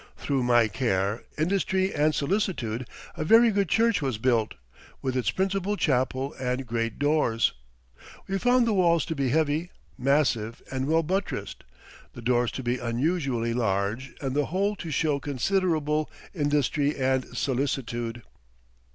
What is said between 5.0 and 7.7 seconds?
its principal chapel and great doors."